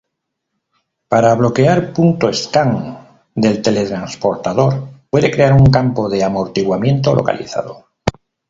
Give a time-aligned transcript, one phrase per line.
[1.11, 2.71] Para bloquear punto Scan
[3.35, 7.85] del teletransportador, puede crear un campo de amortiguamiento localizado.